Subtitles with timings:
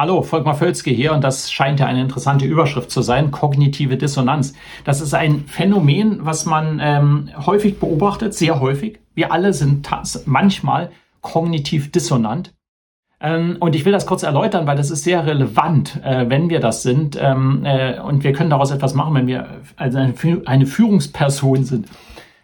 [0.00, 4.54] Hallo, Volkmar Völzke hier und das scheint ja eine interessante Überschrift zu sein, kognitive Dissonanz.
[4.82, 8.98] Das ist ein Phänomen, was man ähm, häufig beobachtet, sehr häufig.
[9.14, 9.86] Wir alle sind
[10.24, 10.90] manchmal
[11.20, 12.54] kognitiv dissonant.
[13.20, 16.60] Ähm, und ich will das kurz erläutern, weil das ist sehr relevant, äh, wenn wir
[16.60, 17.18] das sind.
[17.20, 20.14] Ähm, äh, und wir können daraus etwas machen, wenn wir also eine,
[20.46, 21.88] eine Führungsperson sind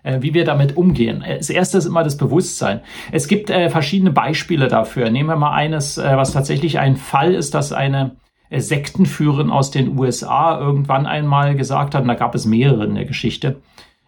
[0.06, 1.24] äh, wie wir damit umgehen.
[1.26, 2.80] Das erste ist immer das Bewusstsein.
[3.10, 5.10] Es gibt äh, verschiedene Beispiele dafür.
[5.10, 8.16] Nehmen wir mal eines, äh, was tatsächlich ein Fall ist, dass eine
[8.48, 12.94] äh, Sektenführerin aus den USA irgendwann einmal gesagt hat, und da gab es mehrere in
[12.94, 13.60] der Geschichte,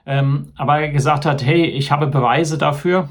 [0.06, 3.08] ähm, aber gesagt hat, hey, ich habe Beweise dafür,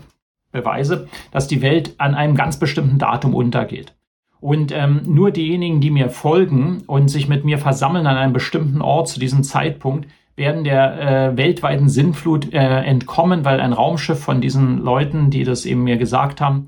[0.54, 3.94] Beweise, dass die Welt an einem ganz bestimmten Datum untergeht.
[4.40, 8.82] Und ähm, nur diejenigen, die mir folgen und sich mit mir versammeln an einem bestimmten
[8.82, 10.08] Ort zu diesem Zeitpunkt,
[10.38, 15.66] werden der äh, weltweiten Sinnflut äh, entkommen, weil ein Raumschiff von diesen Leuten, die das
[15.66, 16.68] eben mir gesagt haben,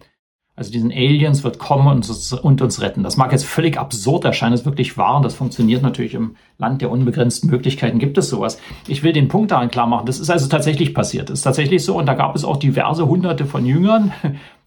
[0.56, 3.02] also diesen Aliens wird kommen und uns, und uns retten.
[3.04, 6.82] Das mag jetzt völlig absurd erscheinen, ist wirklich wahr und das funktioniert natürlich im Land
[6.82, 8.60] der unbegrenzten Möglichkeiten, gibt es sowas.
[8.88, 11.86] Ich will den Punkt daran klar machen, das ist also tatsächlich passiert, das ist tatsächlich
[11.86, 14.12] so und da gab es auch diverse hunderte von Jüngern,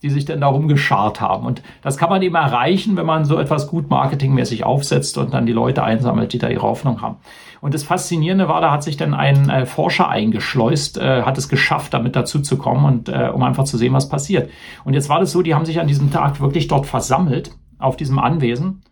[0.02, 1.46] die sich dann darum geschart haben.
[1.46, 5.46] Und das kann man eben erreichen, wenn man so etwas gut marketingmäßig aufsetzt und dann
[5.46, 7.16] die Leute einsammelt, die da ihre Hoffnung haben.
[7.60, 11.48] Und das Faszinierende war, da hat sich dann ein äh, Forscher eingeschleust, äh, hat es
[11.48, 14.50] geschafft, damit dazu zu kommen und äh, um einfach zu sehen, was passiert.
[14.84, 17.96] Und jetzt war das so, die haben sich an diesem Tag wirklich dort versammelt, auf
[17.96, 18.82] diesem Anwesen,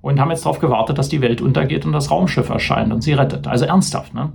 [0.00, 3.12] und haben jetzt darauf gewartet, dass die Welt untergeht und das Raumschiff erscheint und sie
[3.12, 3.48] rettet.
[3.48, 4.32] Also ernsthaft, ne?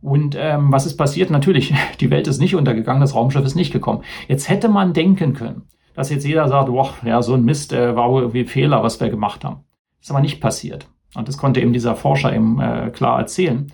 [0.00, 1.30] Und ähm, was ist passiert?
[1.30, 4.02] Natürlich, die Welt ist nicht untergegangen, das Raumschiff ist nicht gekommen.
[4.28, 5.62] Jetzt hätte man denken können,
[5.94, 9.00] dass jetzt jeder sagt, boah, ja, so ein Mist, äh, war wohl irgendwie Fehler, was
[9.00, 9.64] wir gemacht haben.
[9.98, 10.88] Das ist aber nicht passiert.
[11.14, 13.72] Und das konnte eben dieser Forscher eben äh, klar erzählen.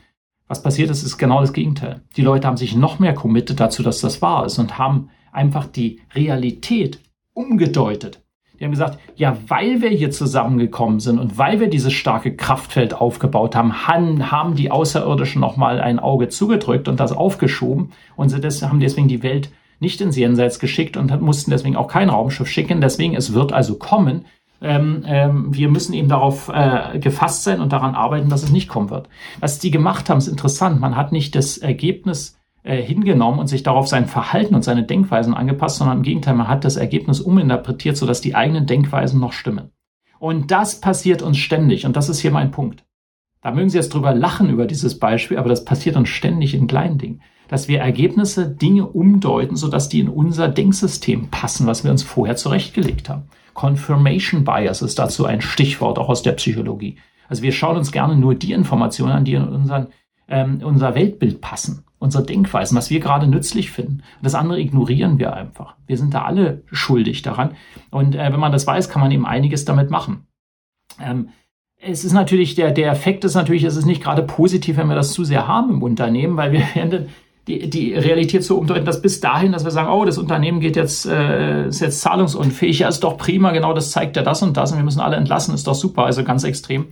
[0.48, 2.02] Was passiert ist, ist genau das Gegenteil.
[2.16, 5.66] Die Leute haben sich noch mehr committed dazu, dass das wahr ist und haben einfach
[5.66, 7.00] die Realität
[7.34, 8.22] umgedeutet.
[8.58, 12.92] Die haben gesagt, ja, weil wir hier zusammengekommen sind und weil wir dieses starke Kraftfeld
[12.92, 18.80] aufgebaut haben, haben die Außerirdischen nochmal ein Auge zugedrückt und das aufgeschoben und sie haben
[18.80, 22.80] deswegen die Welt nicht ins Jenseits geschickt und mussten deswegen auch kein Raumschiff schicken.
[22.80, 24.24] Deswegen, es wird also kommen.
[24.60, 28.68] Ähm, ähm, wir müssen eben darauf äh, gefasst sein und daran arbeiten, dass es nicht
[28.68, 29.08] kommen wird.
[29.38, 30.80] Was die gemacht haben, ist interessant.
[30.80, 35.34] Man hat nicht das Ergebnis äh, hingenommen und sich darauf sein Verhalten und seine Denkweisen
[35.34, 39.70] angepasst, sondern im Gegenteil, man hat das Ergebnis uminterpretiert, sodass die eigenen Denkweisen noch stimmen.
[40.18, 41.86] Und das passiert uns ständig.
[41.86, 42.84] Und das ist hier mein Punkt.
[43.40, 46.66] Da mögen Sie jetzt drüber lachen über dieses Beispiel, aber das passiert uns ständig in
[46.66, 47.22] kleinen Dingen.
[47.48, 52.36] Dass wir Ergebnisse, Dinge umdeuten, sodass die in unser Denksystem passen, was wir uns vorher
[52.36, 53.24] zurechtgelegt haben.
[53.54, 56.96] Confirmation Bias ist dazu ein Stichwort auch aus der Psychologie.
[57.28, 59.88] Also wir schauen uns gerne nur die Informationen an, die in unseren,
[60.28, 64.02] ähm, unser Weltbild passen, unsere Denkweisen, was wir gerade nützlich finden.
[64.22, 65.76] Das andere ignorieren wir einfach.
[65.86, 67.56] Wir sind da alle schuldig daran.
[67.90, 70.26] Und äh, wenn man das weiß, kann man eben einiges damit machen.
[71.00, 71.30] Ähm,
[71.80, 74.96] es ist natürlich, der, der Effekt ist natürlich, es ist nicht gerade positiv, wenn wir
[74.96, 77.08] das zu sehr haben im Unternehmen, weil wir werden
[77.46, 80.76] die, die Realität so umdeuten, dass bis dahin, dass wir sagen, oh, das Unternehmen geht
[80.76, 84.56] jetzt, äh, ist jetzt zahlungsunfähig, ja, ist doch prima, genau das zeigt ja das und
[84.56, 86.88] das und wir müssen alle entlassen, ist doch super, also ganz extrem.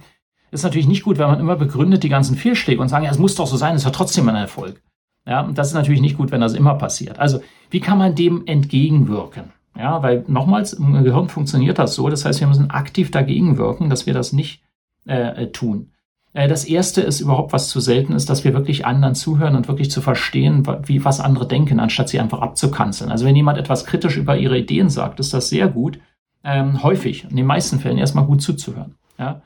[0.50, 3.18] ist natürlich nicht gut, wenn man immer begründet die ganzen Fehlschläge und sagen, ja, es
[3.18, 4.80] muss doch so sein, es ist ja trotzdem ein Erfolg.
[5.26, 7.18] Ja, und das ist natürlich nicht gut, wenn das immer passiert.
[7.18, 9.52] Also, wie kann man dem entgegenwirken?
[9.76, 13.90] Ja, weil nochmals, im Gehirn funktioniert das so, das heißt, wir müssen aktiv dagegen wirken,
[13.90, 14.62] dass wir das nicht
[15.06, 15.92] äh, tun.
[16.36, 19.68] Äh, das erste ist überhaupt, was zu selten ist, dass wir wirklich anderen zuhören und
[19.68, 23.10] wirklich zu verstehen, wie, was andere denken, anstatt sie einfach abzukanzeln.
[23.10, 25.98] Also wenn jemand etwas kritisch über ihre Ideen sagt, ist das sehr gut,
[26.44, 28.94] ähm, häufig, in den meisten Fällen erstmal gut zuzuhören.
[29.18, 29.40] Ja?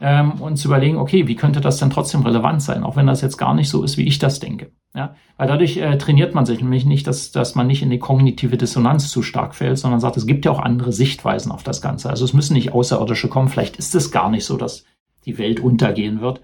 [0.00, 3.20] Ähm, und zu überlegen, okay, wie könnte das denn trotzdem relevant sein, auch wenn das
[3.20, 4.72] jetzt gar nicht so ist, wie ich das denke.
[4.94, 5.14] Ja?
[5.36, 8.56] Weil dadurch äh, trainiert man sich nämlich nicht, dass, dass man nicht in die kognitive
[8.56, 12.08] Dissonanz zu stark fällt, sondern sagt, es gibt ja auch andere Sichtweisen auf das Ganze.
[12.08, 14.86] Also es müssen nicht Außerirdische kommen, vielleicht ist es gar nicht so, dass
[15.26, 16.40] die Welt untergehen wird.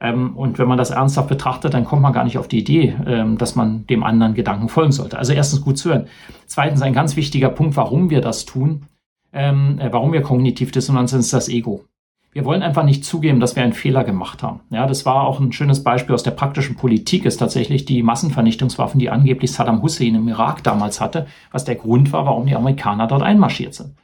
[0.00, 2.96] Ähm, und wenn man das ernsthaft betrachtet, dann kommt man gar nicht auf die Idee,
[3.06, 5.18] ähm, dass man dem anderen Gedanken folgen sollte.
[5.18, 6.06] Also erstens gut zu hören.
[6.46, 8.86] Zweitens ein ganz wichtiger Punkt, warum wir das tun,
[9.32, 11.84] ähm, äh, warum wir kognitiv dissonant sind, ist das Ego.
[12.32, 14.60] Wir wollen einfach nicht zugeben, dass wir einen Fehler gemacht haben.
[14.68, 19.00] Ja, das war auch ein schönes Beispiel aus der praktischen Politik, ist tatsächlich die Massenvernichtungswaffen,
[19.00, 23.06] die angeblich Saddam Hussein im Irak damals hatte, was der Grund war, warum die Amerikaner
[23.06, 23.94] dort einmarschiert sind.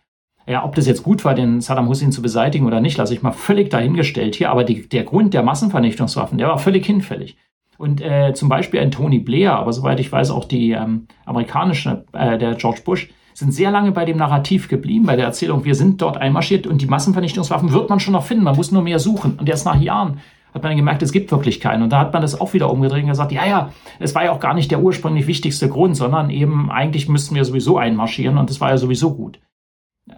[0.47, 3.23] Ja, ob das jetzt gut war, den Saddam Hussein zu beseitigen oder nicht, lasse ich
[3.23, 4.50] mal völlig dahingestellt hier.
[4.50, 7.37] Aber die, der Grund der Massenvernichtungswaffen, der war völlig hinfällig.
[7.79, 12.05] Und äh, zum Beispiel ein Tony Blair, aber soweit ich weiß auch die ähm, amerikanische,
[12.12, 15.75] äh, der George Bush, sind sehr lange bei dem Narrativ geblieben, bei der Erzählung, wir
[15.75, 18.99] sind dort einmarschiert und die Massenvernichtungswaffen wird man schon noch finden, man muss nur mehr
[18.99, 19.37] suchen.
[19.39, 20.21] Und erst nach Jahren
[20.55, 21.83] hat man gemerkt, es gibt wirklich keinen.
[21.83, 24.33] Und da hat man das auch wieder umgedreht und gesagt, ja, ja, es war ja
[24.33, 28.50] auch gar nicht der ursprünglich wichtigste Grund, sondern eben eigentlich müssten wir sowieso einmarschieren und
[28.50, 29.41] das war ja sowieso gut.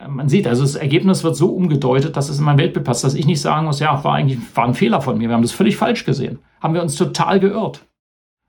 [0.09, 3.15] Man sieht, also das Ergebnis wird so umgedeutet, dass es in mein Weltbild passt, dass
[3.15, 5.53] ich nicht sagen muss, ja, war eigentlich war ein Fehler von mir, wir haben das
[5.53, 6.39] völlig falsch gesehen.
[6.61, 7.87] Haben wir uns total geirrt.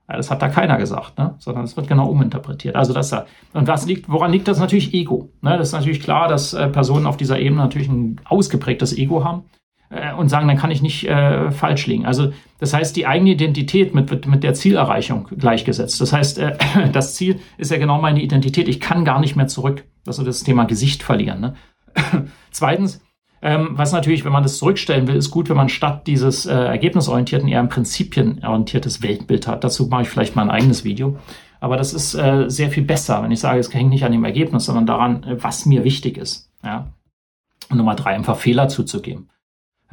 [0.08, 1.34] Ja, das hat da keiner gesagt, ne?
[1.38, 2.76] sondern es wird genau uminterpretiert.
[2.76, 3.26] Also das da.
[3.52, 4.60] Und was liegt, woran liegt das?
[4.60, 5.30] Natürlich Ego.
[5.42, 5.58] Ne?
[5.58, 9.44] Das ist natürlich klar, dass äh, Personen auf dieser Ebene natürlich ein ausgeprägtes Ego haben
[9.90, 12.06] äh, und sagen, dann kann ich nicht äh, falsch liegen.
[12.06, 16.00] Also das heißt, die eigene Identität mit, mit, mit der Zielerreichung gleichgesetzt.
[16.00, 16.56] Das heißt, äh,
[16.92, 18.68] das Ziel ist ja genau meine Identität.
[18.68, 19.84] Ich kann gar nicht mehr zurück.
[20.04, 21.40] Das ist das Thema Gesicht verlieren.
[21.40, 21.54] Ne?
[22.50, 23.00] Zweitens,
[23.42, 26.54] ähm, was natürlich, wenn man das zurückstellen will, ist gut, wenn man statt dieses äh,
[26.54, 29.62] ergebnisorientierten eher ein prinzipienorientiertes Weltbild hat.
[29.62, 31.18] Dazu mache ich vielleicht mal ein eigenes Video.
[31.60, 34.24] Aber das ist äh, sehr viel besser, wenn ich sage, es hängt nicht an dem
[34.24, 36.50] Ergebnis, sondern daran, äh, was mir wichtig ist.
[36.64, 36.92] Ja?
[37.68, 39.28] Und Nummer drei, einfach Fehler zuzugeben.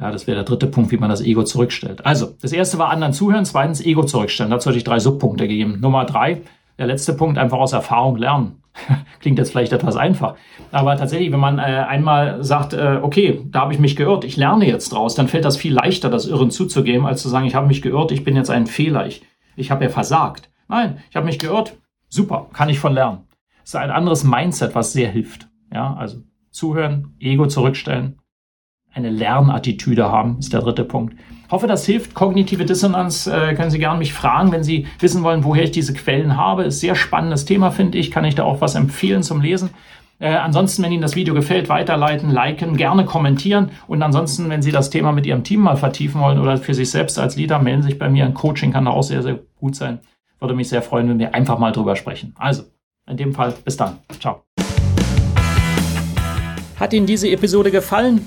[0.00, 2.04] Ja, das wäre der dritte Punkt, wie man das Ego zurückstellt.
[2.04, 4.50] Also, das erste war anderen zuhören, zweitens Ego zurückstellen.
[4.50, 5.78] Dazu hatte ich drei Subpunkte gegeben.
[5.80, 6.42] Nummer drei,
[6.78, 8.62] der letzte Punkt, einfach aus Erfahrung lernen.
[9.20, 10.34] Klingt jetzt vielleicht etwas einfach.
[10.72, 14.36] Aber tatsächlich, wenn man äh, einmal sagt, äh, okay, da habe ich mich geirrt, ich
[14.36, 17.54] lerne jetzt draus, dann fällt das viel leichter, das Irren zuzugeben, als zu sagen, ich
[17.54, 19.22] habe mich geirrt, ich bin jetzt ein Fehler, ich,
[19.54, 20.50] ich habe ja versagt.
[20.68, 21.76] Nein, ich habe mich geirrt,
[22.08, 23.28] super, kann ich von lernen.
[23.60, 25.48] Das ist ein anderes Mindset, was sehr hilft.
[25.72, 26.18] Ja, also
[26.50, 28.18] zuhören, Ego zurückstellen,
[28.94, 31.14] eine Lernattitüde haben, ist der dritte Punkt.
[31.50, 32.14] Hoffe, das hilft.
[32.14, 35.92] Kognitive Dissonanz äh, können Sie gerne mich fragen, wenn Sie wissen wollen, woher ich diese
[35.92, 36.64] Quellen habe.
[36.64, 38.10] Ist sehr spannendes Thema, finde ich.
[38.10, 39.70] Kann ich da auch was empfehlen zum Lesen.
[40.20, 43.70] Äh, ansonsten, wenn Ihnen das Video gefällt, weiterleiten, liken, gerne kommentieren.
[43.86, 46.90] Und ansonsten, wenn Sie das Thema mit Ihrem Team mal vertiefen wollen oder für sich
[46.90, 48.24] selbst als Leader, melden Sie sich bei mir.
[48.24, 50.00] Ein Coaching kann da auch sehr, sehr gut sein.
[50.40, 52.34] Würde mich sehr freuen, wenn wir einfach mal drüber sprechen.
[52.38, 52.62] Also,
[53.08, 53.98] in dem Fall, bis dann.
[54.18, 54.42] Ciao.
[56.80, 58.26] Hat Ihnen diese Episode gefallen?